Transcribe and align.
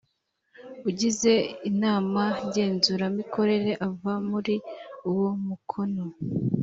Ugize 0.89 1.31
Inama 1.69 2.23
Ngenzuramikorere 2.45 3.71
ava 3.87 4.13
muri 4.29 4.55
uwomukono 5.09 6.03